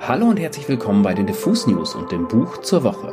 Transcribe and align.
Hallo 0.00 0.26
und 0.26 0.38
herzlich 0.38 0.68
willkommen 0.68 1.02
bei 1.02 1.12
den 1.12 1.26
Diffus 1.26 1.66
News 1.66 1.96
und 1.96 2.12
dem 2.12 2.28
Buch 2.28 2.58
zur 2.58 2.84
Woche. 2.84 3.12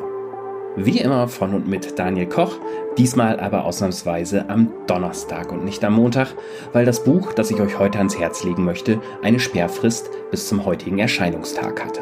Wie 0.76 1.00
immer 1.00 1.28
von 1.28 1.56
und 1.56 1.68
mit 1.68 1.98
Daniel 1.98 2.28
Koch, 2.28 2.60
diesmal 2.96 3.40
aber 3.40 3.66
ausnahmsweise 3.66 4.48
am 4.50 4.72
Donnerstag 4.86 5.52
und 5.52 5.66
nicht 5.66 5.84
am 5.84 5.96
Montag, 5.96 6.36
weil 6.74 6.86
das 6.86 7.04
Buch, 7.04 7.34
das 7.34 7.50
ich 7.50 7.60
euch 7.60 7.80
heute 7.80 7.98
ans 7.98 8.20
Herz 8.20 8.44
legen 8.44 8.64
möchte, 8.64 9.02
eine 9.24 9.40
Sperrfrist 9.40 10.12
bis 10.30 10.48
zum 10.48 10.64
heutigen 10.64 11.00
Erscheinungstag 11.00 11.84
hatte. 11.84 12.02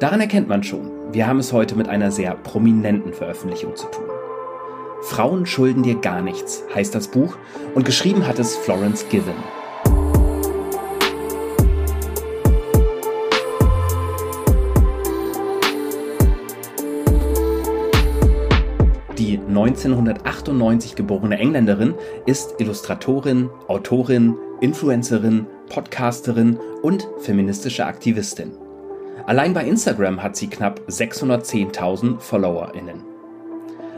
Daran 0.00 0.20
erkennt 0.20 0.48
man 0.48 0.64
schon, 0.64 0.90
wir 1.12 1.28
haben 1.28 1.38
es 1.38 1.52
heute 1.52 1.76
mit 1.76 1.88
einer 1.88 2.10
sehr 2.10 2.34
prominenten 2.34 3.12
Veröffentlichung 3.12 3.76
zu 3.76 3.86
tun. 3.86 4.04
Frauen 5.02 5.46
schulden 5.46 5.84
dir 5.84 5.94
gar 5.94 6.22
nichts, 6.22 6.64
heißt 6.74 6.92
das 6.92 7.08
Buch, 7.08 7.36
und 7.74 7.86
geschrieben 7.86 8.26
hat 8.26 8.40
es 8.40 8.56
Florence 8.56 9.08
Given. 9.08 9.57
1998 19.84 20.96
geborene 20.96 21.38
Engländerin 21.38 21.94
ist 22.26 22.56
Illustratorin, 22.58 23.48
Autorin, 23.68 24.34
Influencerin, 24.60 25.46
Podcasterin 25.68 26.58
und 26.82 27.06
feministische 27.20 27.86
Aktivistin. 27.86 28.52
Allein 29.26 29.54
bei 29.54 29.64
Instagram 29.64 30.22
hat 30.22 30.36
sie 30.36 30.48
knapp 30.48 30.80
610.000 30.88 32.18
FollowerInnen. 32.18 33.02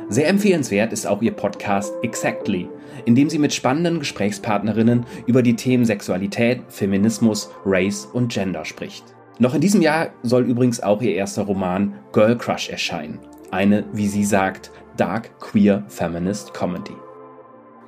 Sehr 0.09 0.29
empfehlenswert 0.29 0.93
ist 0.93 1.07
auch 1.07 1.23
ihr 1.23 1.33
Podcast 1.33 1.95
Exactly, 2.03 2.69
in 3.05 3.15
dem 3.15 3.31
sie 3.31 3.39
mit 3.39 3.55
spannenden 3.55 4.01
Gesprächspartnerinnen 4.01 5.07
über 5.27 5.43
die 5.43 5.57
Themen 5.57 5.85
Sexualität, 5.85 6.63
Feminismus, 6.69 7.51
Race 7.65 8.07
und 8.13 8.33
Gender 8.33 8.65
spricht. 8.65 9.05
Noch 9.39 9.55
in 9.55 9.63
diesem 9.63 9.81
Jahr 9.81 10.11
soll 10.23 10.43
übrigens 10.43 10.83
auch 10.83 11.01
ihr 11.01 11.15
erster 11.15 11.43
Roman 11.43 11.95
Girl 12.13 12.37
Crush 12.37 12.69
erscheinen. 12.69 13.21
Eine, 13.51 13.85
wie 13.93 14.07
sie 14.07 14.25
sagt, 14.25 14.71
dark 14.97 15.39
queer 15.41 15.85
feminist 15.89 16.55
comedy. 16.55 16.97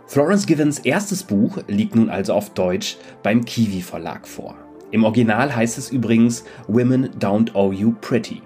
Florence 0.06 0.46
Givens 0.46 0.80
erstes 0.80 1.22
Buch 1.22 1.58
liegt 1.68 1.94
nun 1.94 2.10
also 2.10 2.34
auf 2.34 2.50
Deutsch 2.50 2.98
beim 3.22 3.44
Kiwi 3.44 3.80
Verlag 3.80 4.28
vor. 4.28 4.56
Im 4.90 5.04
Original 5.04 5.56
heißt 5.56 5.78
es 5.78 5.90
übrigens 5.90 6.44
Women 6.68 7.10
Don't 7.18 7.54
Owe 7.54 7.74
You 7.74 7.94
Pretty 8.00 8.42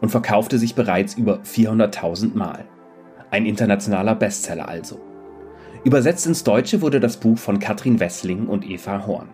und 0.00 0.08
verkaufte 0.08 0.58
sich 0.58 0.74
bereits 0.74 1.14
über 1.14 1.38
400.000 1.40 2.36
Mal. 2.36 2.64
Ein 3.30 3.46
internationaler 3.46 4.14
Bestseller 4.14 4.68
also. 4.68 5.00
Übersetzt 5.84 6.26
ins 6.26 6.42
Deutsche 6.42 6.82
wurde 6.82 6.98
das 6.98 7.18
Buch 7.18 7.38
von 7.38 7.60
Katrin 7.60 8.00
Wessling 8.00 8.48
und 8.48 8.68
Eva 8.68 9.06
Horn. 9.06 9.28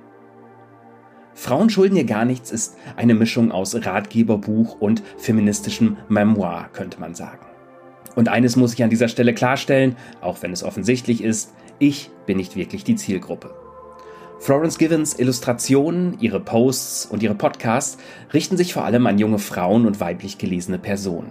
Frauen 1.34 1.70
schulden 1.70 1.96
ihr 1.96 2.04
gar 2.04 2.26
nichts 2.26 2.50
ist 2.50 2.76
eine 2.96 3.14
Mischung 3.14 3.50
aus 3.50 3.74
Ratgeberbuch 3.74 4.78
und 4.78 5.02
feministischem 5.16 5.96
Memoir, 6.08 6.68
könnte 6.74 7.00
man 7.00 7.14
sagen. 7.14 7.46
Und 8.14 8.28
eines 8.28 8.56
muss 8.56 8.74
ich 8.74 8.82
an 8.82 8.90
dieser 8.90 9.08
Stelle 9.08 9.34
klarstellen, 9.34 9.96
auch 10.20 10.42
wenn 10.42 10.52
es 10.52 10.62
offensichtlich 10.62 11.22
ist, 11.22 11.52
ich 11.78 12.10
bin 12.26 12.36
nicht 12.36 12.56
wirklich 12.56 12.84
die 12.84 12.96
Zielgruppe. 12.96 13.54
Florence 14.38 14.76
Givens 14.76 15.18
Illustrationen, 15.18 16.16
ihre 16.20 16.40
Posts 16.40 17.06
und 17.06 17.22
ihre 17.22 17.36
Podcasts 17.36 17.98
richten 18.32 18.56
sich 18.56 18.74
vor 18.74 18.84
allem 18.84 19.06
an 19.06 19.18
junge 19.18 19.38
Frauen 19.38 19.86
und 19.86 20.00
weiblich 20.00 20.36
gelesene 20.36 20.78
Personen. 20.78 21.30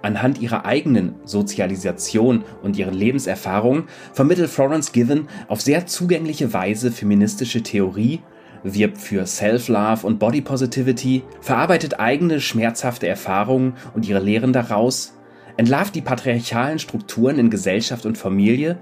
Anhand 0.00 0.40
ihrer 0.40 0.64
eigenen 0.64 1.14
Sozialisation 1.24 2.44
und 2.62 2.76
ihren 2.76 2.94
Lebenserfahrungen 2.94 3.84
vermittelt 4.12 4.50
Florence 4.50 4.92
Given 4.92 5.28
auf 5.48 5.60
sehr 5.60 5.86
zugängliche 5.86 6.52
Weise 6.52 6.90
feministische 6.90 7.62
Theorie, 7.62 8.20
wirbt 8.64 8.98
für 8.98 9.26
Self-Love 9.26 10.06
und 10.06 10.18
Body 10.18 10.40
Positivity, 10.40 11.22
verarbeitet 11.40 12.00
eigene 12.00 12.40
schmerzhafte 12.40 13.08
Erfahrungen 13.08 13.74
und 13.94 14.08
ihre 14.08 14.20
Lehren 14.20 14.52
daraus, 14.52 15.14
entlarvt 15.56 15.94
die 15.94 16.00
patriarchalen 16.00 16.78
Strukturen 16.78 17.38
in 17.38 17.50
Gesellschaft 17.50 18.06
und 18.06 18.18
Familie 18.18 18.78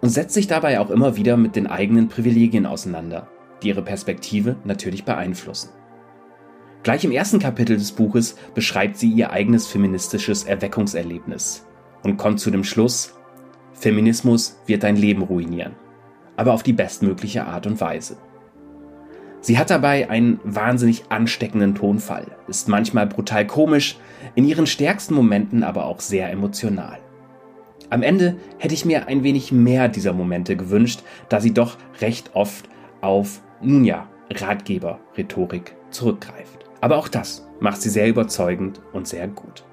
und 0.00 0.10
setzt 0.10 0.34
sich 0.34 0.46
dabei 0.46 0.80
auch 0.80 0.90
immer 0.90 1.16
wieder 1.16 1.36
mit 1.36 1.56
den 1.56 1.66
eigenen 1.66 2.08
Privilegien 2.08 2.66
auseinander, 2.66 3.28
die 3.62 3.68
ihre 3.68 3.82
Perspektive 3.82 4.56
natürlich 4.64 5.04
beeinflussen. 5.04 5.70
Gleich 6.82 7.04
im 7.04 7.12
ersten 7.12 7.38
Kapitel 7.38 7.76
des 7.76 7.92
Buches 7.92 8.36
beschreibt 8.54 8.96
sie 8.96 9.10
ihr 9.10 9.30
eigenes 9.30 9.68
feministisches 9.68 10.44
Erweckungserlebnis 10.44 11.64
und 12.02 12.16
kommt 12.16 12.40
zu 12.40 12.50
dem 12.50 12.64
Schluss, 12.64 13.14
Feminismus 13.72 14.60
wird 14.66 14.82
dein 14.82 14.96
Leben 14.96 15.22
ruinieren, 15.22 15.76
aber 16.36 16.52
auf 16.52 16.64
die 16.64 16.72
bestmögliche 16.72 17.46
Art 17.46 17.66
und 17.66 17.80
Weise. 17.80 18.16
Sie 19.42 19.58
hat 19.58 19.70
dabei 19.70 20.08
einen 20.08 20.38
wahnsinnig 20.44 21.02
ansteckenden 21.08 21.74
Tonfall, 21.74 22.26
ist 22.46 22.68
manchmal 22.68 23.08
brutal 23.08 23.44
komisch, 23.44 23.98
in 24.36 24.44
ihren 24.44 24.68
stärksten 24.68 25.14
Momenten 25.14 25.64
aber 25.64 25.86
auch 25.86 25.98
sehr 25.98 26.30
emotional. 26.30 26.98
Am 27.90 28.04
Ende 28.04 28.36
hätte 28.58 28.72
ich 28.72 28.84
mir 28.84 29.08
ein 29.08 29.24
wenig 29.24 29.50
mehr 29.50 29.88
dieser 29.88 30.12
Momente 30.12 30.56
gewünscht, 30.56 31.02
da 31.28 31.40
sie 31.40 31.52
doch 31.52 31.76
recht 32.00 32.30
oft 32.34 32.68
auf, 33.00 33.42
nun 33.60 33.84
ja, 33.84 34.08
Ratgeber-Rhetorik 34.30 35.74
zurückgreift. 35.90 36.64
Aber 36.80 36.96
auch 36.96 37.08
das 37.08 37.46
macht 37.58 37.82
sie 37.82 37.90
sehr 37.90 38.08
überzeugend 38.08 38.80
und 38.92 39.08
sehr 39.08 39.26
gut. 39.26 39.64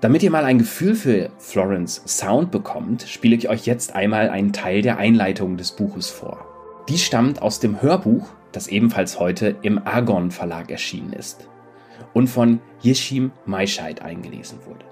Damit 0.00 0.22
ihr 0.22 0.30
mal 0.30 0.44
ein 0.44 0.58
Gefühl 0.58 0.94
für 0.94 1.30
Florence 1.38 2.00
Sound 2.06 2.52
bekommt, 2.52 3.02
spiele 3.02 3.34
ich 3.34 3.48
euch 3.48 3.66
jetzt 3.66 3.96
einmal 3.96 4.28
einen 4.28 4.52
Teil 4.52 4.82
der 4.82 4.98
Einleitung 4.98 5.56
des 5.56 5.72
Buches 5.72 6.10
vor. 6.10 6.46
Die 6.88 6.98
stammt 6.98 7.42
aus 7.42 7.58
dem 7.58 7.82
Hörbuch, 7.82 8.28
das 8.56 8.68
ebenfalls 8.68 9.20
heute 9.20 9.54
im 9.60 9.86
Argon 9.86 10.30
Verlag 10.30 10.70
erschienen 10.70 11.12
ist 11.12 11.46
und 12.14 12.28
von 12.28 12.60
Yeshim 12.82 13.30
Maischeid 13.44 14.00
eingelesen 14.00 14.58
wurde. 14.64 14.86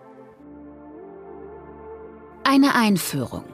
Eine 2.44 2.74
Einführung. 2.74 3.44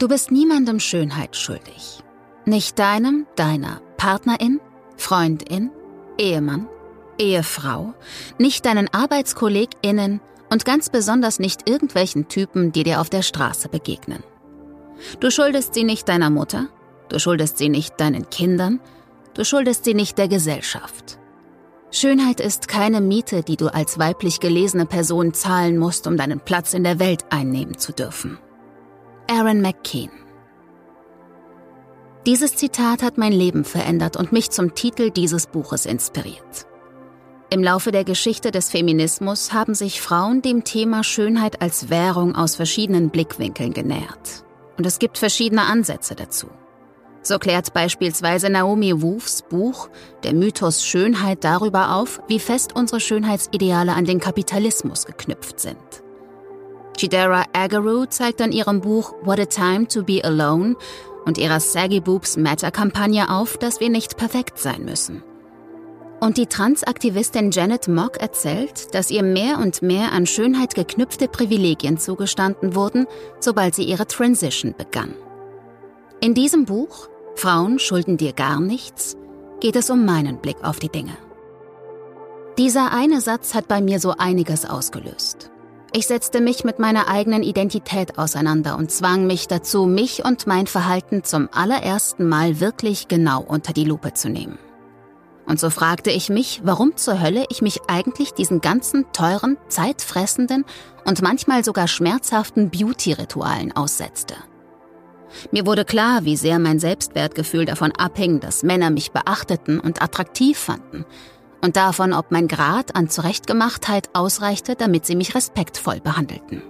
Du 0.00 0.08
bist 0.08 0.32
niemandem 0.32 0.80
Schönheit 0.80 1.36
schuldig. 1.36 2.02
Nicht 2.44 2.80
deinem, 2.80 3.26
deiner 3.36 3.80
Partnerin, 3.96 4.60
Freundin, 4.96 5.70
Ehemann, 6.18 6.66
Ehefrau, 7.16 7.94
nicht 8.38 8.66
deinen 8.66 8.92
ArbeitskollegInnen 8.92 10.20
und 10.50 10.64
ganz 10.64 10.90
besonders 10.90 11.38
nicht 11.38 11.68
irgendwelchen 11.68 12.26
Typen, 12.26 12.72
die 12.72 12.82
dir 12.82 13.00
auf 13.00 13.08
der 13.08 13.22
Straße 13.22 13.68
begegnen. 13.68 14.24
Du 15.20 15.30
schuldest 15.30 15.74
sie 15.74 15.84
nicht 15.84 16.08
deiner 16.08 16.30
Mutter, 16.30 16.66
du 17.08 17.20
schuldest 17.20 17.58
sie 17.58 17.68
nicht 17.68 18.00
deinen 18.00 18.28
Kindern, 18.30 18.80
du 19.34 19.44
schuldest 19.44 19.84
sie 19.84 19.94
nicht 19.94 20.18
der 20.18 20.28
Gesellschaft. 20.28 21.18
Schönheit 21.90 22.40
ist 22.40 22.68
keine 22.68 23.02
Miete, 23.02 23.42
die 23.42 23.56
du 23.56 23.68
als 23.68 23.98
weiblich 23.98 24.40
gelesene 24.40 24.86
Person 24.86 25.34
zahlen 25.34 25.76
musst, 25.76 26.06
um 26.06 26.16
deinen 26.16 26.40
Platz 26.40 26.72
in 26.72 26.84
der 26.84 26.98
Welt 26.98 27.26
einnehmen 27.28 27.76
zu 27.76 27.92
dürfen. 27.92 28.38
Aaron 29.30 29.60
McKean 29.60 30.10
Dieses 32.26 32.56
Zitat 32.56 33.02
hat 33.02 33.18
mein 33.18 33.32
Leben 33.32 33.64
verändert 33.64 34.16
und 34.16 34.32
mich 34.32 34.50
zum 34.50 34.74
Titel 34.74 35.10
dieses 35.10 35.46
Buches 35.46 35.84
inspiriert. 35.84 36.66
Im 37.50 37.62
Laufe 37.62 37.92
der 37.92 38.04
Geschichte 38.04 38.50
des 38.50 38.70
Feminismus 38.70 39.52
haben 39.52 39.74
sich 39.74 40.00
Frauen 40.00 40.40
dem 40.40 40.64
Thema 40.64 41.04
Schönheit 41.04 41.60
als 41.60 41.90
Währung 41.90 42.34
aus 42.34 42.56
verschiedenen 42.56 43.10
Blickwinkeln 43.10 43.74
genähert. 43.74 44.44
Und 44.78 44.86
es 44.86 44.98
gibt 44.98 45.18
verschiedene 45.18 45.66
Ansätze 45.66 46.14
dazu. 46.14 46.46
So 47.22 47.38
klärt 47.38 47.72
beispielsweise 47.72 48.50
Naomi 48.50 49.00
Wolfs 49.00 49.42
Buch 49.42 49.88
Der 50.24 50.34
Mythos 50.34 50.84
Schönheit 50.84 51.44
darüber 51.44 51.94
auf, 51.94 52.20
wie 52.26 52.40
fest 52.40 52.74
unsere 52.74 53.00
Schönheitsideale 53.00 53.92
an 53.92 54.04
den 54.04 54.18
Kapitalismus 54.18 55.06
geknüpft 55.06 55.60
sind. 55.60 55.78
Chidera 56.96 57.44
Agaru 57.52 58.06
zeigt 58.06 58.40
an 58.40 58.52
ihrem 58.52 58.80
Buch 58.80 59.14
What 59.22 59.40
a 59.40 59.46
Time 59.46 59.86
to 59.86 60.02
Be 60.02 60.22
Alone 60.24 60.76
und 61.24 61.38
ihrer 61.38 61.60
Saggy 61.60 62.00
Boobs 62.00 62.36
Matter-Kampagne 62.36 63.30
auf, 63.30 63.56
dass 63.56 63.80
wir 63.80 63.88
nicht 63.88 64.16
perfekt 64.16 64.58
sein 64.58 64.84
müssen. 64.84 65.22
Und 66.20 66.36
die 66.36 66.46
Transaktivistin 66.46 67.50
Janet 67.50 67.88
Mock 67.88 68.18
erzählt, 68.18 68.94
dass 68.94 69.10
ihr 69.10 69.24
mehr 69.24 69.58
und 69.58 69.82
mehr 69.82 70.12
an 70.12 70.26
Schönheit 70.26 70.74
geknüpfte 70.74 71.26
Privilegien 71.26 71.98
zugestanden 71.98 72.74
wurden, 72.76 73.06
sobald 73.40 73.74
sie 73.74 73.84
ihre 73.84 74.06
Transition 74.06 74.74
begann. 74.76 75.14
In 76.20 76.34
diesem 76.34 76.64
Buch, 76.64 77.08
Frauen 77.34 77.78
schulden 77.78 78.16
dir 78.16 78.32
gar 78.32 78.60
nichts, 78.60 79.16
geht 79.60 79.76
es 79.76 79.90
um 79.90 80.04
meinen 80.04 80.38
Blick 80.38 80.62
auf 80.62 80.78
die 80.78 80.88
Dinge. 80.88 81.16
Dieser 82.58 82.92
eine 82.92 83.20
Satz 83.20 83.54
hat 83.54 83.68
bei 83.68 83.80
mir 83.80 83.98
so 83.98 84.14
einiges 84.16 84.68
ausgelöst. 84.68 85.50
Ich 85.94 86.06
setzte 86.06 86.40
mich 86.40 86.64
mit 86.64 86.78
meiner 86.78 87.08
eigenen 87.08 87.42
Identität 87.42 88.18
auseinander 88.18 88.76
und 88.76 88.90
zwang 88.90 89.26
mich 89.26 89.46
dazu, 89.46 89.84
mich 89.84 90.24
und 90.24 90.46
mein 90.46 90.66
Verhalten 90.66 91.22
zum 91.22 91.48
allerersten 91.52 92.28
Mal 92.28 92.60
wirklich 92.60 93.08
genau 93.08 93.42
unter 93.42 93.72
die 93.72 93.84
Lupe 93.84 94.14
zu 94.14 94.30
nehmen. 94.30 94.58
Und 95.46 95.60
so 95.60 95.70
fragte 95.70 96.10
ich 96.10 96.30
mich, 96.30 96.62
warum 96.64 96.96
zur 96.96 97.20
Hölle 97.20 97.44
ich 97.50 97.62
mich 97.62 97.80
eigentlich 97.88 98.32
diesen 98.32 98.60
ganzen 98.60 99.12
teuren, 99.12 99.58
zeitfressenden 99.68 100.64
und 101.04 101.20
manchmal 101.20 101.64
sogar 101.64 101.88
schmerzhaften 101.88 102.70
Beauty-Ritualen 102.70 103.72
aussetzte. 103.72 104.34
Mir 105.50 105.66
wurde 105.66 105.84
klar, 105.84 106.24
wie 106.24 106.36
sehr 106.36 106.58
mein 106.58 106.78
Selbstwertgefühl 106.78 107.64
davon 107.64 107.92
abhing, 107.92 108.40
dass 108.40 108.62
Männer 108.62 108.90
mich 108.90 109.12
beachteten 109.12 109.80
und 109.80 110.02
attraktiv 110.02 110.58
fanden. 110.58 111.04
und 111.64 111.76
davon, 111.76 112.12
ob 112.12 112.32
mein 112.32 112.48
Grad 112.48 112.96
an 112.96 113.08
Zurechtgemachtheit 113.08 114.10
ausreichte, 114.14 114.74
damit 114.74 115.06
sie 115.06 115.14
mich 115.14 115.36
respektvoll 115.36 116.00
behandelten. 116.00 116.62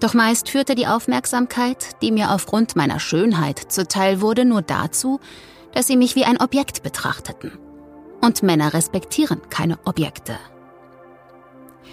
Doch 0.00 0.14
meist 0.14 0.48
führte 0.48 0.74
die 0.74 0.86
Aufmerksamkeit, 0.86 2.02
die 2.02 2.10
mir 2.10 2.30
aufgrund 2.32 2.74
meiner 2.74 2.98
Schönheit 2.98 3.58
zuteil 3.68 4.20
wurde, 4.20 4.44
nur 4.44 4.62
dazu, 4.62 5.20
dass 5.74 5.86
sie 5.86 5.96
mich 5.96 6.16
wie 6.16 6.24
ein 6.24 6.40
Objekt 6.40 6.82
betrachteten. 6.82 7.52
Und 8.20 8.42
Männer 8.42 8.72
respektieren 8.72 9.42
keine 9.50 9.78
Objekte. 9.84 10.36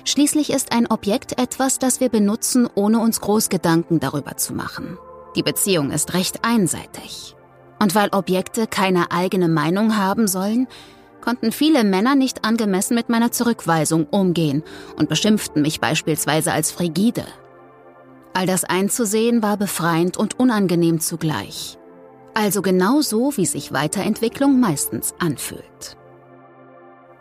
Schließlich 0.06 0.52
ist 0.52 0.72
ein 0.72 0.88
Objekt 0.88 1.40
etwas, 1.40 1.80
das 1.80 2.00
wir 2.00 2.10
benutzen, 2.10 2.68
ohne 2.74 3.00
uns 3.00 3.22
groß 3.22 3.50
Gedanken 3.50 4.00
darüber 4.00 4.38
zu 4.38 4.54
machen. 4.54 4.98
Die 5.36 5.44
Beziehung 5.44 5.92
ist 5.92 6.14
recht 6.14 6.40
einseitig. 6.44 7.36
Und 7.80 7.96
weil 7.96 8.10
Objekte 8.10 8.68
keine 8.68 9.12
eigene 9.12 9.48
Meinung 9.48 9.98
haben 9.98 10.28
sollen, 10.28 10.68
konnten 11.22 11.52
viele 11.52 11.84
Männer 11.84 12.16
nicht 12.16 12.46
angemessen 12.46 12.96
mit 12.96 13.10
meiner 13.10 13.32
Zurückweisung 13.32 14.06
umgehen 14.06 14.64
und 14.98 15.10
beschimpften 15.10 15.62
mich 15.62 15.80
beispielsweise 15.80 16.52
als 16.52 16.72
frigide. 16.72 17.26
All 18.34 18.46
das 18.46 18.64
einzusehen 18.64 19.42
war 19.42 19.58
befreiend 19.58 20.18
und 20.18 20.40
unangenehm 20.40 21.00
zugleich. 21.00 21.78
Also 22.34 22.62
genau 22.62 23.02
so, 23.02 23.36
wie 23.36 23.46
sich 23.46 23.74
Weiterentwicklung 23.74 24.60
meistens 24.60 25.14
anfühlt. 25.20 25.98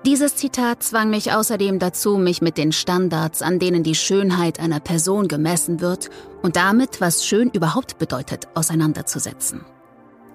Dieses 0.09 0.37
Zitat 0.37 0.83
zwang 0.83 1.11
mich 1.11 1.35
außerdem 1.35 1.79
dazu, 1.79 2.17
mich 2.17 2.41
mit 2.41 2.57
den 2.57 2.73
Standards, 2.73 3.43
an 3.43 3.59
denen 3.59 3.83
die 3.83 3.95
Schönheit 3.95 4.59
einer 4.59 4.81
Person 4.81 5.29
gemessen 5.29 5.83
wird 5.83 6.09
und 6.41 6.57
damit, 6.57 7.03
was 7.03 7.27
schön 7.27 7.51
überhaupt 7.51 7.99
bedeutet, 7.99 8.49
auseinanderzusetzen. 8.55 9.67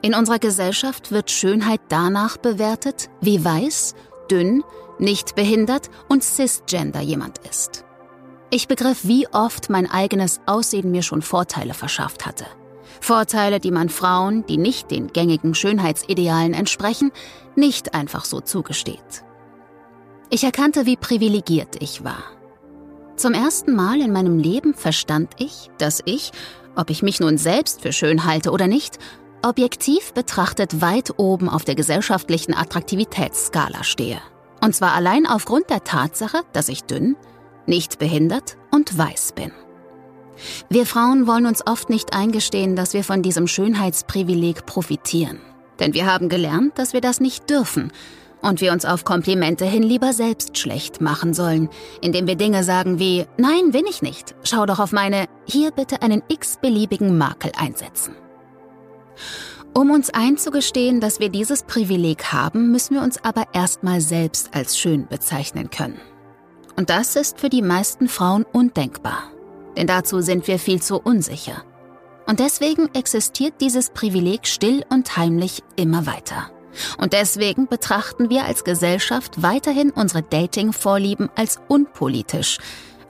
In 0.04 0.14
unserer 0.14 0.38
Gesellschaft 0.38 1.12
wird 1.12 1.32
Schönheit 1.32 1.82
danach 1.90 2.38
bewertet, 2.38 3.10
wie 3.20 3.44
weiß, 3.44 3.96
dünn, 4.30 4.64
nicht 5.00 5.34
behindert 5.34 5.90
und 6.08 6.24
cisgender 6.24 7.02
jemand 7.02 7.40
ist. 7.40 7.84
Ich 8.52 8.68
begriff, 8.68 9.00
wie 9.08 9.28
oft 9.30 9.72
mein 9.72 9.90
eigenes 9.90 10.40
Aussehen 10.46 10.92
mir 10.92 11.02
schon 11.02 11.24
Vorteile 11.24 11.74
verschafft 11.74 12.28
hatte. 12.28 12.46
Vorteile, 13.02 13.60
die 13.60 13.72
man 13.72 13.90
Frauen, 13.90 14.46
die 14.46 14.58
nicht 14.58 14.92
den 14.92 15.08
gängigen 15.08 15.56
Schönheitsidealen 15.56 16.54
entsprechen, 16.54 17.12
nicht 17.56 17.96
einfach 17.96 18.26
so 18.26 18.40
zugesteht. 18.40 19.24
Ich 20.30 20.44
erkannte, 20.44 20.86
wie 20.86 20.98
privilegiert 20.98 21.76
ich 21.80 22.04
war. 22.04 22.24
Zum 23.16 23.34
ersten 23.34 23.76
Mal 23.76 24.02
in 24.02 24.12
meinem 24.12 24.40
Leben 24.40 24.74
verstand 24.74 25.34
ich, 25.38 25.70
dass 25.78 26.02
ich, 26.06 26.32
ob 26.76 26.90
ich 26.90 27.04
mich 27.04 27.20
nun 27.20 27.38
selbst 27.38 27.82
für 27.82 27.94
schön 27.94 28.26
halte 28.26 28.52
oder 28.52 28.68
nicht, 28.68 28.98
objektiv 29.44 30.14
betrachtet 30.14 30.82
weit 30.82 31.14
oben 31.18 31.50
auf 31.50 31.64
der 31.66 31.76
gesellschaftlichen 31.76 32.56
Attraktivitätsskala 32.56 33.84
stehe. 33.84 34.20
Und 34.62 34.74
zwar 34.74 34.94
allein 34.94 35.28
aufgrund 35.28 35.70
der 35.70 35.84
Tatsache, 35.84 36.42
dass 36.54 36.70
ich 36.70 36.84
dünn, 36.86 37.16
nicht 37.68 38.00
behindert 38.00 38.58
und 38.72 38.98
weiß 38.98 39.34
bin. 39.34 39.52
Wir 40.70 40.86
Frauen 40.86 41.28
wollen 41.28 41.46
uns 41.46 41.66
oft 41.68 41.90
nicht 41.90 42.16
eingestehen, 42.16 42.76
dass 42.76 42.94
wir 42.94 43.04
von 43.04 43.22
diesem 43.22 43.48
Schönheitsprivileg 43.48 44.66
profitieren. 44.66 45.40
Denn 45.80 45.94
wir 45.94 46.12
haben 46.12 46.30
gelernt, 46.30 46.80
dass 46.80 46.94
wir 46.94 47.02
das 47.02 47.20
nicht 47.20 47.50
dürfen 47.50 47.92
und 48.44 48.62
wir 48.62 48.72
uns 48.72 48.86
auf 48.86 49.06
Komplimente 49.06 49.66
hin 49.66 49.82
lieber 49.82 50.14
selbst 50.14 50.58
schlecht 50.58 51.02
machen 51.02 51.34
sollen, 51.34 51.70
indem 52.02 52.28
wir 52.28 52.36
Dinge 52.36 52.64
sagen 52.64 53.00
wie, 53.00 53.26
nein, 53.38 53.72
bin 53.72 53.86
ich 53.90 54.02
nicht, 54.02 54.36
schau 54.44 54.66
doch 54.66 54.80
auf 54.80 54.92
meine, 54.92 55.26
hier 55.46 55.72
bitte 55.72 56.02
einen 56.02 56.22
x-beliebigen 56.28 57.18
Makel 57.18 57.52
einsetzen. 57.58 58.16
Um 59.74 59.90
uns 59.90 60.12
einzugestehen, 60.12 61.00
dass 61.00 61.20
wir 61.20 61.30
dieses 61.30 61.64
Privileg 61.64 62.32
haben, 62.32 62.72
müssen 62.72 62.94
wir 62.94 63.02
uns 63.02 63.24
aber 63.24 63.46
erstmal 63.54 64.02
selbst 64.02 64.54
als 64.54 64.78
schön 64.78 65.08
bezeichnen 65.08 65.72
können. 65.72 66.00
Und 66.76 66.90
das 66.90 67.16
ist 67.16 67.40
für 67.40 67.50
die 67.50 67.62
meisten 67.62 68.08
Frauen 68.08 68.46
undenkbar. 68.52 69.32
Denn 69.76 69.88
dazu 69.88 70.22
sind 70.22 70.48
wir 70.48 70.60
viel 70.60 70.82
zu 70.82 71.00
unsicher. 71.00 71.64
Und 72.28 72.40
deswegen 72.40 72.94
existiert 72.94 73.56
dieses 73.62 73.90
Privileg 73.90 74.48
still 74.48 74.86
und 74.90 75.18
heimlich 75.18 75.64
immer 75.76 76.06
weiter. 76.06 76.52
Und 76.98 77.14
deswegen 77.14 77.68
betrachten 77.68 78.30
wir 78.30 78.46
als 78.46 78.64
Gesellschaft 78.64 79.42
weiterhin 79.42 79.92
unsere 79.92 80.24
Dating-Vorlieben 80.24 81.30
als 81.36 81.60
unpolitisch, 81.68 82.58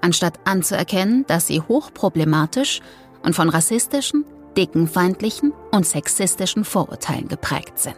anstatt 0.02 0.40
anzuerkennen, 0.46 1.26
dass 1.28 1.48
sie 1.48 1.62
hochproblematisch 1.62 2.82
und 3.24 3.36
von 3.36 3.50
rassistischen, 3.50 4.26
dickenfeindlichen 4.58 5.54
und 5.72 5.86
sexistischen 5.86 6.66
Vorurteilen 6.66 7.28
geprägt 7.28 7.80
sind. 7.80 7.96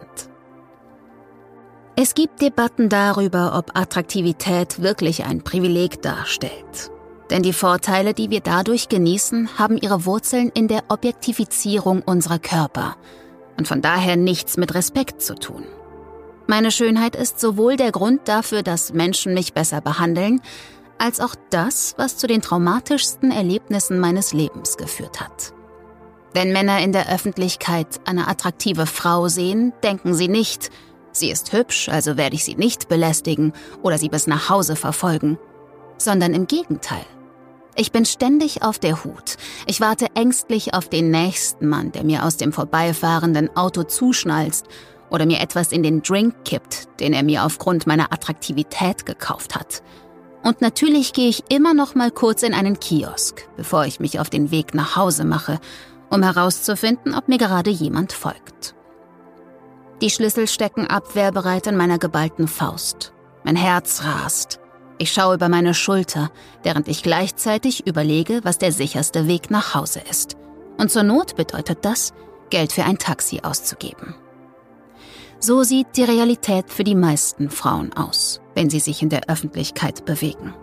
Es 1.98 2.14
gibt 2.14 2.42
Debatten 2.42 2.88
darüber, 2.88 3.56
ob 3.56 3.76
Attraktivität 3.76 4.82
wirklich 4.82 5.24
ein 5.24 5.42
Privileg 5.42 6.02
darstellt. 6.02 6.90
Denn 7.30 7.42
die 7.42 7.54
Vorteile, 7.54 8.14
die 8.14 8.30
wir 8.30 8.40
dadurch 8.40 8.88
genießen, 8.88 9.58
haben 9.58 9.78
ihre 9.78 10.04
Wurzeln 10.04 10.50
in 10.54 10.68
der 10.68 10.84
Objektifizierung 10.88 12.02
unserer 12.02 12.38
Körper 12.38 12.96
und 13.56 13.68
von 13.68 13.82
daher 13.82 14.16
nichts 14.16 14.56
mit 14.56 14.74
Respekt 14.74 15.22
zu 15.22 15.34
tun. 15.34 15.64
Meine 16.46 16.70
Schönheit 16.70 17.16
ist 17.16 17.40
sowohl 17.40 17.76
der 17.76 17.90
Grund 17.90 18.28
dafür, 18.28 18.62
dass 18.62 18.92
Menschen 18.92 19.34
mich 19.34 19.52
besser 19.52 19.80
behandeln, 19.80 20.40
als 20.98 21.20
auch 21.20 21.34
das, 21.50 21.94
was 21.98 22.16
zu 22.16 22.26
den 22.26 22.40
traumatischsten 22.40 23.30
Erlebnissen 23.30 23.98
meines 23.98 24.32
Lebens 24.32 24.76
geführt 24.76 25.20
hat. 25.20 25.52
Wenn 26.32 26.52
Männer 26.52 26.80
in 26.80 26.92
der 26.92 27.12
Öffentlichkeit 27.12 28.00
eine 28.04 28.28
attraktive 28.28 28.86
Frau 28.86 29.28
sehen, 29.28 29.72
denken 29.82 30.14
sie 30.14 30.28
nicht, 30.28 30.70
sie 31.12 31.30
ist 31.30 31.52
hübsch, 31.52 31.88
also 31.88 32.16
werde 32.16 32.36
ich 32.36 32.44
sie 32.44 32.56
nicht 32.56 32.88
belästigen 32.88 33.52
oder 33.82 33.98
sie 33.98 34.08
bis 34.08 34.26
nach 34.26 34.48
Hause 34.48 34.76
verfolgen, 34.76 35.38
sondern 35.98 36.34
im 36.34 36.46
Gegenteil. 36.46 37.04
Ich 37.76 37.92
bin 37.92 38.04
ständig 38.04 38.62
auf 38.62 38.78
der 38.78 39.04
Hut. 39.04 39.36
Ich 39.66 39.80
warte 39.80 40.06
ängstlich 40.14 40.74
auf 40.74 40.88
den 40.88 41.10
nächsten 41.10 41.68
Mann, 41.68 41.92
der 41.92 42.04
mir 42.04 42.24
aus 42.24 42.36
dem 42.36 42.52
vorbeifahrenden 42.52 43.54
Auto 43.56 43.82
zuschnalzt 43.82 44.66
oder 45.10 45.26
mir 45.26 45.40
etwas 45.40 45.72
in 45.72 45.82
den 45.82 46.02
Drink 46.02 46.44
kippt, 46.44 46.88
den 47.00 47.12
er 47.12 47.22
mir 47.22 47.44
aufgrund 47.44 47.86
meiner 47.86 48.12
Attraktivität 48.12 49.06
gekauft 49.06 49.54
hat. 49.54 49.82
Und 50.42 50.60
natürlich 50.60 51.12
gehe 51.12 51.28
ich 51.28 51.44
immer 51.50 51.74
noch 51.74 51.94
mal 51.94 52.10
kurz 52.10 52.42
in 52.42 52.54
einen 52.54 52.80
Kiosk, 52.80 53.48
bevor 53.56 53.84
ich 53.84 54.00
mich 54.00 54.20
auf 54.20 54.30
den 54.30 54.50
Weg 54.50 54.74
nach 54.74 54.96
Hause 54.96 55.24
mache 55.24 55.60
um 56.10 56.22
herauszufinden, 56.22 57.14
ob 57.14 57.28
mir 57.28 57.38
gerade 57.38 57.70
jemand 57.70 58.12
folgt. 58.12 58.74
Die 60.00 60.10
Schlüssel 60.10 60.46
stecken 60.46 60.86
abwehrbereit 60.86 61.66
in 61.66 61.76
meiner 61.76 61.98
geballten 61.98 62.48
Faust. 62.48 63.12
Mein 63.44 63.56
Herz 63.56 64.02
rast. 64.04 64.60
Ich 64.98 65.12
schaue 65.12 65.34
über 65.34 65.48
meine 65.48 65.74
Schulter, 65.74 66.30
während 66.62 66.88
ich 66.88 67.02
gleichzeitig 67.02 67.86
überlege, 67.86 68.40
was 68.44 68.58
der 68.58 68.72
sicherste 68.72 69.28
Weg 69.28 69.50
nach 69.50 69.74
Hause 69.74 70.00
ist. 70.10 70.36
Und 70.78 70.90
zur 70.90 71.02
Not 71.02 71.36
bedeutet 71.36 71.78
das, 71.82 72.14
Geld 72.50 72.72
für 72.72 72.84
ein 72.84 72.98
Taxi 72.98 73.40
auszugeben. 73.42 74.14
So 75.38 75.62
sieht 75.64 75.88
die 75.96 76.04
Realität 76.04 76.70
für 76.70 76.84
die 76.84 76.94
meisten 76.94 77.50
Frauen 77.50 77.92
aus, 77.92 78.40
wenn 78.54 78.70
sie 78.70 78.80
sich 78.80 79.02
in 79.02 79.10
der 79.10 79.28
Öffentlichkeit 79.28 80.04
bewegen. 80.06 80.54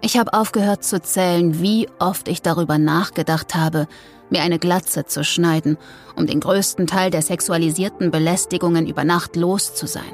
Ich 0.00 0.18
habe 0.18 0.32
aufgehört 0.32 0.84
zu 0.84 1.00
zählen, 1.00 1.60
wie 1.60 1.88
oft 1.98 2.28
ich 2.28 2.42
darüber 2.42 2.78
nachgedacht 2.78 3.54
habe, 3.54 3.86
mir 4.30 4.42
eine 4.42 4.58
Glatze 4.58 5.04
zu 5.04 5.22
schneiden, 5.22 5.76
um 6.16 6.26
den 6.26 6.40
größten 6.40 6.86
Teil 6.86 7.10
der 7.10 7.22
sexualisierten 7.22 8.10
Belästigungen 8.10 8.86
über 8.86 9.04
Nacht 9.04 9.36
los 9.36 9.74
zu 9.74 9.86
sein. 9.86 10.12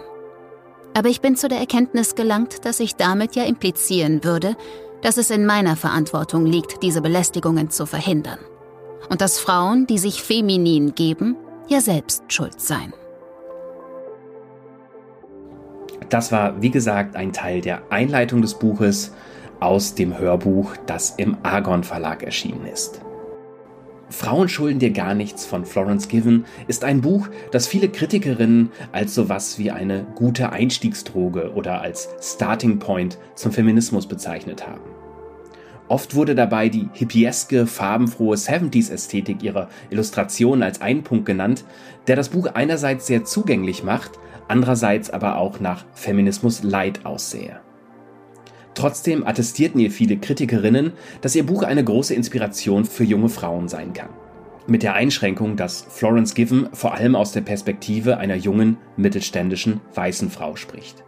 Aber 0.95 1.09
ich 1.09 1.21
bin 1.21 1.37
zu 1.37 1.49
der 1.49 1.59
Erkenntnis 1.59 2.15
gelangt, 2.15 2.65
dass 2.65 2.81
ich 2.81 2.97
damit 2.97 3.37
ja 3.37 3.45
implizieren 3.45 4.25
würde, 4.25 4.57
dass 5.03 5.17
es 5.17 5.31
in 5.31 5.47
meiner 5.47 5.77
Verantwortung 5.77 6.45
liegt, 6.47 6.83
diese 6.83 7.01
Belästigungen 7.01 7.71
zu 7.71 7.87
verhindern. 7.87 8.39
Und 9.09 9.21
dass 9.21 9.39
Frauen, 9.39 9.87
die 9.87 9.99
sich 9.99 10.23
feminin 10.23 10.95
geben, 10.95 11.37
ja 11.69 11.81
selbst 11.81 12.25
schuld 12.33 12.61
seien. 12.61 12.93
Das 16.09 16.33
war, 16.33 16.61
wie 16.61 16.71
gesagt, 16.71 17.15
ein 17.15 17.33
Teil 17.33 17.61
der 17.61 17.83
Einleitung 17.91 18.43
des 18.43 18.55
Buches 18.55 19.13
aus 19.61 19.95
dem 19.95 20.19
Hörbuch, 20.19 20.75
das 20.87 21.11
im 21.11 21.37
Argon 21.45 21.85
Verlag 21.85 22.23
erschienen 22.23 22.67
ist. 22.67 23.01
Frauen 24.11 24.49
schulden 24.49 24.81
dir 24.81 24.91
gar 24.91 25.15
nichts 25.15 25.47
von 25.47 25.65
Florence 25.65 26.09
Given 26.09 26.45
ist 26.67 26.85
ein 26.85 27.01
Buch, 27.01 27.29
das 27.53 27.69
viele 27.69 27.89
Kritikerinnen 27.89 28.71
als 28.91 29.15
sowas 29.15 29.59
wie 29.59 29.71
eine 29.71 30.05
gute 30.17 30.51
Einstiegsdroge 30.51 31.53
oder 31.55 31.81
als 31.81 32.09
Starting 32.21 32.81
Point 32.81 33.19
zum 33.37 33.53
Feminismus 33.53 34.07
bezeichnet 34.07 34.67
haben. 34.67 34.81
Oft 35.87 36.15
wurde 36.15 36.35
dabei 36.35 36.69
die 36.69 36.89
hippieske, 36.93 37.67
farbenfrohe 37.67 38.37
70s-Ästhetik 38.37 39.43
ihrer 39.43 39.69
Illustrationen 39.91 40.63
als 40.63 40.81
einen 40.81 41.03
Punkt 41.03 41.27
genannt, 41.27 41.65
der 42.07 42.17
das 42.17 42.29
Buch 42.29 42.47
einerseits 42.55 43.07
sehr 43.07 43.25
zugänglich 43.25 43.83
macht, 43.83 44.13
andererseits 44.49 45.11
aber 45.11 45.37
auch 45.37 45.61
nach 45.61 45.85
Feminismus 45.95 46.63
Light 46.63 47.07
aussähe. 47.07 47.61
Trotzdem 48.75 49.27
attestierten 49.27 49.81
ihr 49.81 49.91
viele 49.91 50.17
Kritikerinnen, 50.17 50.93
dass 51.21 51.35
ihr 51.35 51.45
Buch 51.45 51.63
eine 51.63 51.85
große 51.85 52.15
Inspiration 52.15 52.85
für 52.85 53.05
junge 53.05 53.29
Frauen 53.29 53.69
sein 53.69 53.93
kann. 53.93 54.11
Mit 54.67 54.83
der 54.83 54.95
Einschränkung, 54.95 55.57
dass 55.57 55.87
Florence 55.89 56.35
Given 56.35 56.69
vor 56.73 56.95
allem 56.95 57.17
aus 57.17 57.33
der 57.33 57.41
Perspektive 57.41 58.19
einer 58.19 58.37
jungen, 58.37 58.77
mittelständischen, 58.97 59.81
weißen 59.95 60.31
Frau 60.31 60.57
spricht. 60.57 61.03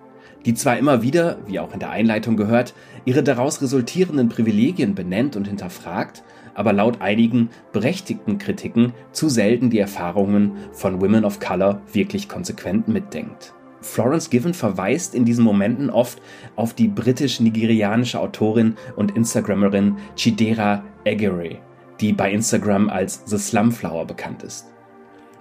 die 0.45 0.55
zwar 0.55 0.77
immer 0.77 1.03
wieder, 1.03 1.39
wie 1.47 1.61
auch 1.61 1.73
in 1.73 1.79
der 1.79 1.91
Einleitung 1.91 2.37
gehört, 2.37 2.75
ihre 3.05 3.23
daraus 3.23 3.63
resultierenden 3.63 4.29
Privilegien 4.29 4.97
benennt 4.97 5.37
und 5.37 5.47
hinterfragt, 5.47 6.25
aber 6.55 6.73
laut 6.73 7.01
einigen 7.01 7.51
berechtigten 7.73 8.39
Kritiken 8.39 8.93
zu 9.13 9.29
selten 9.29 9.71
die 9.71 9.79
Erfahrungen 9.79 10.57
von 10.73 11.01
Women 11.01 11.25
of 11.25 11.39
Color 11.39 11.81
wirklich 11.93 12.29
konsequent 12.29 12.89
mitdenkt. 12.89 13.55
Florence 13.83 14.31
Given 14.31 14.55
verweist 14.55 15.15
in 15.15 15.25
diesen 15.25 15.45
Momenten 15.45 15.91
oft 15.91 16.23
auf 16.57 16.75
die 16.75 16.89
britisch-nigerianische 16.89 18.21
Autorin 18.21 18.77
und 18.97 19.17
Instagrammerin 19.17 19.97
Chidera 20.17 20.85
Egere, 21.05 21.59
die 22.01 22.13
bei 22.13 22.33
Instagram 22.33 22.89
als 22.89 23.23
The 23.27 23.39
Slumflower 23.39 24.07
bekannt 24.07 24.43
ist. 24.43 24.73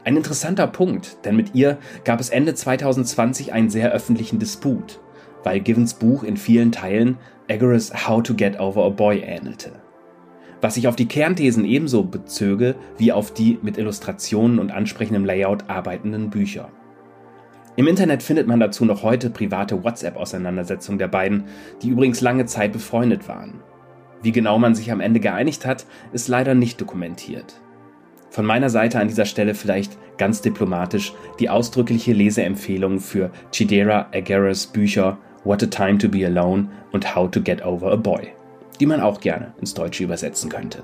Ein 0.04 0.18
interessanter 0.18 0.66
Punkt, 0.66 1.18
denn 1.26 1.36
mit 1.36 1.54
ihr 1.54 1.78
gab 2.04 2.20
es 2.20 2.30
Ende 2.30 2.56
2020 2.56 3.54
einen 3.54 3.70
sehr 3.70 3.92
öffentlichen 3.92 4.40
Disput, 4.40 5.00
weil 5.44 5.60
Givens 5.60 5.94
Buch 5.94 6.24
in 6.24 6.38
vielen 6.38 6.72
Teilen 6.72 7.18
Egeres 7.48 8.08
How 8.08 8.24
to 8.24 8.34
Get 8.34 8.60
Over 8.60 8.86
a 8.86 8.90
Boy 8.90 9.20
ähnelte. 9.20 9.74
Was 10.60 10.76
sich 10.76 10.88
auf 10.88 10.96
die 10.96 11.08
Kernthesen 11.08 11.66
ebenso 11.66 12.04
bezöge 12.04 12.76
wie 12.98 13.12
auf 13.12 13.34
die 13.34 13.60
mit 13.62 13.78
Illustrationen 13.78 14.60
und 14.60 14.72
ansprechendem 14.72 15.26
Layout 15.26 15.70
arbeitenden 15.70 16.30
Bücher. 16.30 16.70
Im 17.78 17.88
Internet 17.88 18.22
findet 18.22 18.48
man 18.48 18.60
dazu 18.60 18.84
noch 18.84 19.02
heute 19.02 19.30
private 19.30 19.84
WhatsApp-Auseinandersetzungen 19.84 21.00
der 21.00 21.08
beiden, 21.08 21.46
die 21.82 21.90
übrigens 21.90 22.20
lange 22.20 22.46
Zeit 22.46 22.74
befreundet 22.74 23.30
waren. 23.30 23.62
Wie 24.22 24.34
genau 24.34 24.60
man 24.60 24.76
sich 24.76 24.92
am 24.92 25.00
Ende 25.00 25.20
geeinigt 25.20 25.66
hat, 25.66 25.86
ist 26.12 26.28
leider 26.28 26.54
nicht 26.54 26.82
dokumentiert. 26.82 27.62
Von 28.30 28.46
meiner 28.46 28.70
Seite 28.70 29.00
an 29.00 29.08
dieser 29.08 29.26
Stelle 29.26 29.56
vielleicht 29.56 29.98
ganz 30.18 30.42
diplomatisch 30.42 31.14
die 31.40 31.50
ausdrückliche 31.50 32.14
Leseempfehlung 32.14 33.00
für 33.00 33.32
Chidera 33.52 34.08
Aguirre's 34.14 34.68
Bücher 34.68 35.18
What 35.44 35.64
a 35.64 35.66
Time 35.66 35.98
to 35.98 36.08
Be 36.08 36.26
Alone 36.26 36.70
und 36.92 37.16
How 37.16 37.32
to 37.32 37.42
Get 37.42 37.66
Over 37.66 37.94
a 37.94 37.96
Boy, 37.96 38.28
die 38.80 38.86
man 38.86 39.02
auch 39.02 39.22
gerne 39.22 39.54
ins 39.60 39.74
Deutsche 39.74 40.04
übersetzen 40.04 40.50
könnte. 40.50 40.84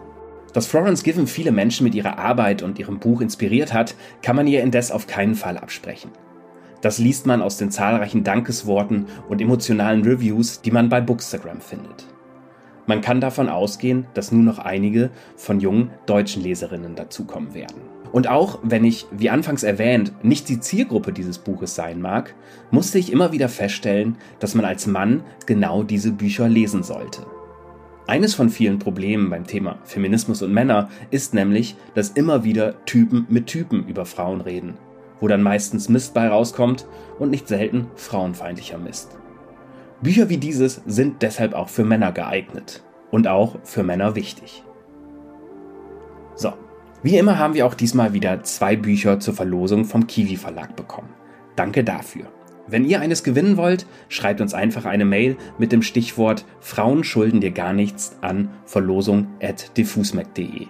Dass 0.54 0.68
Florence 0.68 1.04
Given 1.04 1.28
viele 1.28 1.52
Menschen 1.52 1.84
mit 1.84 1.96
ihrer 1.96 2.18
Arbeit 2.18 2.64
und 2.64 2.80
ihrem 2.80 3.00
Buch 3.00 3.22
inspiriert 3.22 3.74
hat, 3.74 3.94
kann 4.22 4.36
man 4.36 4.48
ihr 4.48 4.64
indes 4.64 4.92
auf 4.92 5.06
keinen 5.06 5.36
Fall 5.36 5.58
absprechen. 5.58 6.12
Das 6.88 7.00
liest 7.00 7.26
man 7.26 7.42
aus 7.42 7.58
den 7.58 7.70
zahlreichen 7.70 8.24
Dankesworten 8.24 9.08
und 9.28 9.42
emotionalen 9.42 10.04
Reviews, 10.06 10.62
die 10.62 10.72
man 10.72 10.88
bei 10.88 11.02
Bookstagram 11.02 11.60
findet. 11.60 12.06
Man 12.86 13.02
kann 13.02 13.20
davon 13.20 13.50
ausgehen, 13.50 14.08
dass 14.14 14.32
nur 14.32 14.44
noch 14.44 14.58
einige 14.58 15.10
von 15.36 15.60
jungen 15.60 15.92
deutschen 16.06 16.44
Leserinnen 16.44 16.96
dazukommen 16.96 17.54
werden. 17.54 17.82
Und 18.14 18.30
auch 18.30 18.60
wenn 18.64 18.86
ich, 18.86 19.06
wie 19.12 19.30
anfangs 19.30 19.64
erwähnt, 19.64 20.14
nicht 20.24 20.48
die 20.48 20.62
Zielgruppe 20.62 21.12
dieses 21.12 21.40
Buches 21.40 21.76
sein 21.76 22.00
mag, 22.00 22.34
musste 22.72 23.00
ich 23.00 23.12
immer 23.12 23.34
wieder 23.34 23.50
feststellen, 23.50 24.16
dass 24.40 24.56
man 24.56 24.64
als 24.64 24.88
Mann 24.88 25.26
genau 25.46 25.84
diese 25.84 26.14
Bücher 26.14 26.48
lesen 26.48 26.84
sollte. 26.84 27.26
Eines 28.08 28.34
von 28.34 28.50
vielen 28.50 28.80
Problemen 28.80 29.30
beim 29.30 29.46
Thema 29.46 29.80
Feminismus 29.84 30.42
und 30.42 30.54
Männer 30.54 30.88
ist 31.12 31.34
nämlich, 31.34 31.76
dass 31.96 32.12
immer 32.12 32.46
wieder 32.46 32.86
Typen 32.86 33.26
mit 33.28 33.48
Typen 33.48 33.86
über 33.90 34.06
Frauen 34.06 34.40
reden, 34.40 34.76
wo 35.20 35.28
dann 35.28 35.42
meistens 35.42 35.90
Mist 35.90 36.14
bei 36.14 36.28
rauskommt 36.28 36.86
und 37.20 37.32
nicht 37.32 37.48
selten 37.48 37.88
frauenfeindlicher 37.96 38.78
Mist. 38.78 39.18
Bücher 40.02 40.30
wie 40.30 40.38
dieses 40.38 40.82
sind 40.86 41.22
deshalb 41.22 41.54
auch 41.54 41.70
für 41.70 41.84
Männer 41.84 42.12
geeignet 42.12 42.84
und 43.10 43.28
auch 43.28 43.58
für 43.64 43.84
Männer 43.84 44.16
wichtig. 44.16 44.64
So, 46.36 46.54
wie 47.02 47.18
immer 47.18 47.40
haben 47.40 47.56
wir 47.56 47.66
auch 47.66 47.74
diesmal 47.74 48.14
wieder 48.14 48.44
zwei 48.44 48.76
Bücher 48.76 49.20
zur 49.20 49.34
Verlosung 49.34 49.86
vom 49.86 50.06
Kiwi 50.08 50.36
Verlag 50.36 50.76
bekommen. 50.76 51.10
Danke 51.56 51.84
dafür. 51.84 52.26
Wenn 52.68 52.86
ihr 52.86 53.00
eines 53.00 53.24
gewinnen 53.24 53.58
wollt, 53.58 53.88
schreibt 54.10 54.42
uns 54.42 54.54
einfach 54.54 54.86
eine 54.86 55.06
Mail 55.06 55.38
mit 55.58 55.72
dem 55.72 55.82
Stichwort 55.82 56.46
Frauen 56.60 57.04
schulden 57.04 57.40
dir 57.40 57.52
gar 57.52 57.74
nichts 57.74 58.18
an 58.22 58.50
verlosung@diffusmac.de 58.66 60.68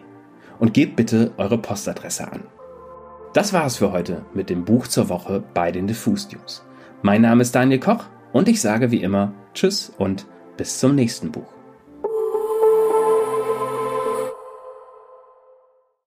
und 0.59 0.73
gebt 0.73 0.95
bitte 0.95 1.33
eure 1.37 1.57
Postadresse 1.57 2.31
an. 2.31 2.43
Das 3.33 3.53
war 3.53 3.65
es 3.65 3.77
für 3.77 3.91
heute 3.91 4.25
mit 4.33 4.49
dem 4.49 4.65
Buch 4.65 4.87
zur 4.87 5.09
Woche 5.09 5.43
bei 5.53 5.71
den 5.71 5.85
Diffus 5.87 6.31
News. 6.31 6.63
Mein 7.01 7.21
Name 7.21 7.41
ist 7.41 7.53
Daniel 7.53 7.79
Koch 7.79 8.05
und 8.33 8.47
ich 8.47 8.61
sage 8.61 8.91
wie 8.91 9.03
immer 9.03 9.33
Tschüss 9.53 9.91
und 9.97 10.25
bis 10.55 10.79
zum 10.79 10.95
nächsten 10.95 11.31
Buch. 11.31 11.56